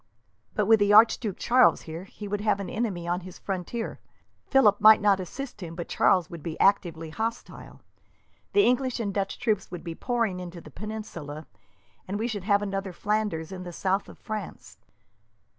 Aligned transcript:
"But 0.55 0.65
with 0.65 0.79
the 0.79 0.91
Archduke 0.93 1.37
Charles 1.37 1.83
here, 1.83 2.05
he 2.05 2.27
would 2.27 2.41
have 2.41 2.59
an 2.59 2.71
enemy 2.71 3.07
on 3.07 3.19
his 3.19 3.37
frontier. 3.37 3.99
Philip 4.47 4.81
might 4.81 4.99
not 4.99 5.19
assist 5.19 5.61
him, 5.61 5.75
but 5.75 5.87
Charles 5.87 6.27
would 6.27 6.41
be 6.41 6.59
actively 6.59 7.11
hostile. 7.11 7.81
The 8.53 8.65
English 8.65 8.99
and 8.99 9.13
Dutch 9.13 9.37
troops 9.37 9.69
would 9.69 9.83
be 9.83 9.93
pouring 9.93 10.39
into 10.39 10.59
the 10.59 10.71
peninsula, 10.71 11.45
and 12.07 12.17
we 12.17 12.27
should 12.27 12.45
have 12.45 12.63
another 12.63 12.93
Flanders 12.93 13.51
in 13.51 13.61
the 13.61 13.71
south 13.71 14.09
of 14.09 14.17
France." 14.17 14.79